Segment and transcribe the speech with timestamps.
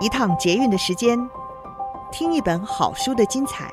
[0.00, 1.18] 一趟捷运的时间，
[2.12, 3.68] 听一本好书的精彩。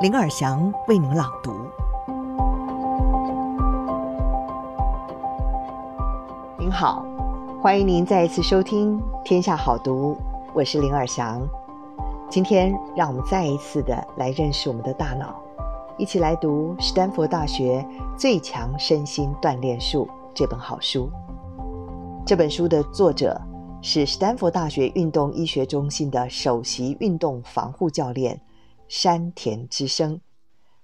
[0.00, 1.54] 林尔祥为您朗读。
[6.58, 7.02] 您好，
[7.62, 10.14] 欢迎您再一次收听《天下好读》，
[10.52, 11.40] 我是林尔祥。
[12.28, 15.34] 今天让我们再一次的来认识我们的大脑，
[15.96, 17.82] 一起来读史丹佛大学
[18.18, 21.10] 《最强身心锻炼术》这本好书。
[22.26, 23.40] 这本书的作者，
[23.84, 28.40] 是斯坦福大学运动医学中心的首席运动防护教练
[28.86, 30.20] 山田之生，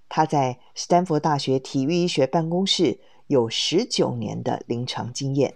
[0.08, 2.98] 他在斯坦福大学体育医学办公室
[3.28, 5.54] 有十九年的临床经验，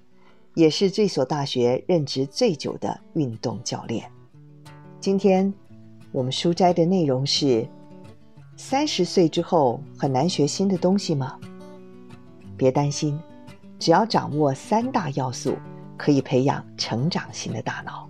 [0.55, 4.09] 也是这所大学任职最久的运动教练。
[5.01, 5.53] 今天
[6.13, 7.67] 我们书斋的内容是：
[8.57, 11.37] 三十岁之后很难学新的东西吗？
[12.57, 13.19] 别担心，
[13.81, 15.57] 只要掌握三大要素。
[15.97, 18.09] 可以培养成长型的大脑。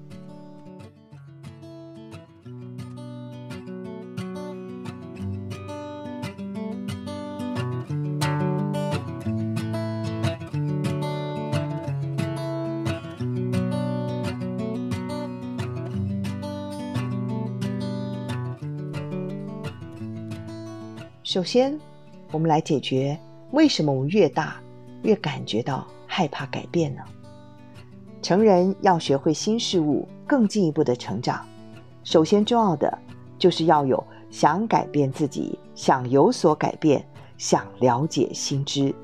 [21.24, 21.80] 首先，
[22.30, 23.18] 我们来解决
[23.52, 24.60] 为什么我们越大
[25.02, 27.02] 越感觉到害怕改变呢？
[28.22, 31.44] 成人要学会新事物，更进一步的成长，
[32.04, 32.96] 首先重要的
[33.36, 37.04] 就是要有想改变自己、想有所改变、
[37.36, 38.94] 想了解新知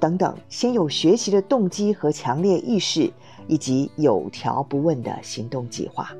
[0.00, 3.12] 等等，先有学习的动机和强烈意识，
[3.46, 6.10] 以及有条不紊的行动计划。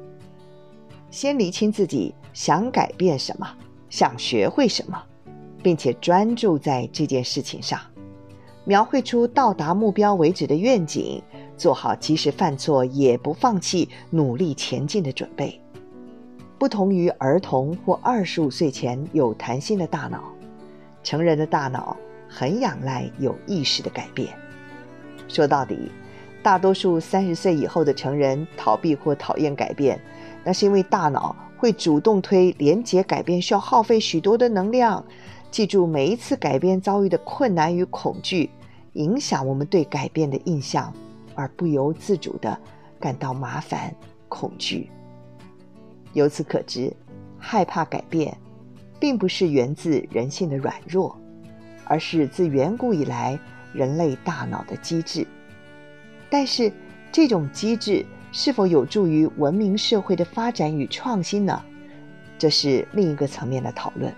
[1.11, 3.48] 先厘清自己想改变什么，
[3.89, 5.03] 想学会什么，
[5.62, 7.80] 并且专注在这件事情上，
[8.67, 11.23] 描绘出到达目标为止的愿景。
[11.63, 15.61] 做好即使犯错也不放弃、努力前进的准备。
[16.59, 20.25] 不同于儿童或二十五岁前有弹性的大脑，
[21.05, 21.97] 成人的大脑
[22.29, 24.35] 很仰赖有意识的改变。
[25.29, 25.89] 说到底，
[26.42, 30.01] 大多数三十岁以后的成人逃避或讨厌改变，
[30.42, 35.05] 那是因为大脑会主动推连接改变需要耗费许多的能量。
[35.53, 38.51] 记住每一次改变遭遇的困难与恐惧，
[38.95, 40.92] 影响我们对改变的印象。
[41.35, 42.59] 而不由自主地
[43.01, 43.95] 感到麻烦、
[44.29, 44.91] 恐惧。
[46.13, 46.93] 由此可知，
[47.39, 48.37] 害怕改变，
[49.01, 51.19] 并不是源自人性的软弱，
[51.85, 53.39] 而是自远古以来
[53.73, 55.27] 人类大脑的机制。
[56.29, 56.73] 但是，
[57.11, 61.63] 这种机制是否有助于文明社会的发展与创新呢？
[62.39, 64.13] 这是另一个层面的讨论。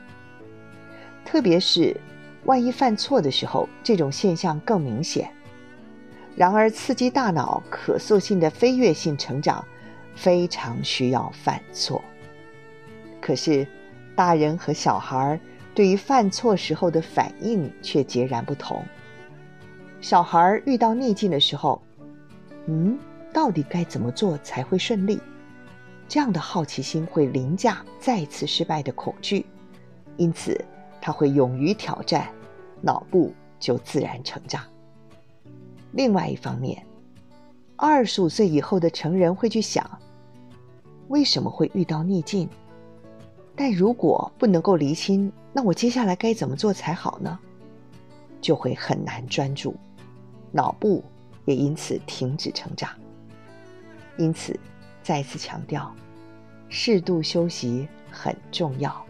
[1.24, 1.96] 特别是，
[2.44, 5.33] 万一犯错的时候，这种现象更明显。
[6.36, 9.64] 然而，刺激大脑可塑性的飞跃性成长，
[10.16, 12.02] 非常需要犯错。
[13.20, 13.66] 可是，
[14.16, 15.38] 大人和小孩
[15.74, 18.84] 对于犯错时候的反应却截然不同。
[20.00, 21.80] 小孩遇到逆境的时候，
[22.66, 22.98] 嗯，
[23.32, 25.20] 到底该怎么做才会顺利？
[26.08, 29.46] 这样的好奇心会凌驾再次失败的恐惧，
[30.16, 30.62] 因此
[31.00, 32.28] 他会勇于挑战，
[32.80, 34.62] 脑部就自然成长。
[35.94, 36.84] 另外一方面，
[37.76, 39.88] 二十五岁以后的成人会去想，
[41.06, 42.48] 为什么会遇到逆境？
[43.54, 47.38] 但如果不能够厘清，那我接下来该怎么做才好呢？
[48.40, 49.76] 就会很难专注，
[50.50, 51.02] 脑部
[51.44, 52.90] 也因此停止成长。
[54.16, 54.58] 因此，
[55.00, 55.94] 再次强调，
[56.68, 59.00] 适度休息很重要。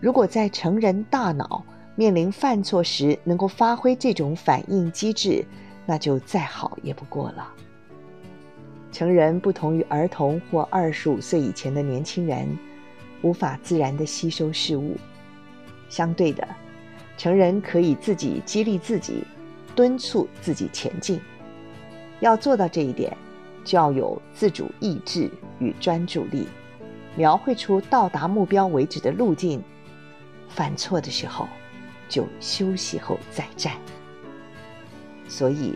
[0.00, 1.64] 如果在成人大脑
[1.94, 5.44] 面临犯错时，能够发挥这种反应机制，
[5.86, 7.52] 那就再好也不过了。
[8.90, 12.58] 成人不同于儿童或二十五岁以前的年轻人，
[13.22, 14.96] 无法自然地吸收事物。
[15.88, 16.46] 相对的，
[17.16, 19.24] 成人可以自己激励自己，
[19.74, 21.20] 敦促自己前进。
[22.20, 23.16] 要做到这一点，
[23.64, 26.46] 就要有自主意志与专注力，
[27.16, 29.62] 描绘出到达目标为止的路径。
[30.48, 31.48] 犯错的时候，
[32.08, 33.72] 就休息后再战。
[35.32, 35.72] 所以，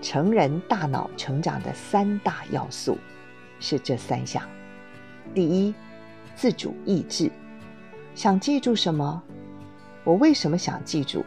[0.00, 2.96] 成人大脑成长的三大要素
[3.60, 4.42] 是这三项：
[5.34, 5.74] 第一，
[6.34, 7.30] 自主意志，
[8.14, 9.22] 想记住什么？
[10.02, 11.22] 我为什么想记住？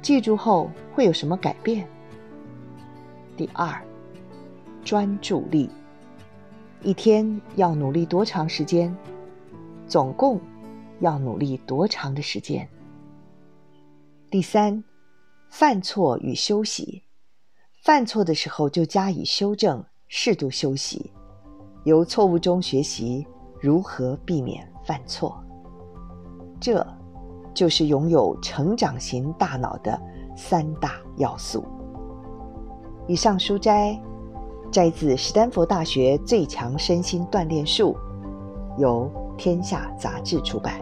[0.00, 1.86] 记住后会有什么改变？
[3.36, 3.78] 第二，
[4.82, 5.68] 专注力，
[6.82, 8.96] 一天要努力多长时间？
[9.86, 10.40] 总共
[11.00, 12.66] 要努力多长的时间？
[14.30, 14.82] 第三。
[15.52, 17.02] 犯错与休息，
[17.84, 21.12] 犯错的时候就加以修正，适度休息。
[21.84, 23.26] 由错误中学习
[23.60, 25.44] 如何避免犯错。
[26.58, 26.84] 这，
[27.52, 30.00] 就是拥有成长型大脑的
[30.34, 31.62] 三大要素。
[33.06, 34.00] 以上书摘
[34.70, 37.94] 摘自史丹佛大学《最强身心锻炼术》，
[38.80, 39.06] 由
[39.36, 40.80] 天下杂志出版。